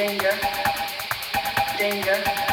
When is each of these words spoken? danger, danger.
danger, 0.00 0.32
danger. 1.76 2.49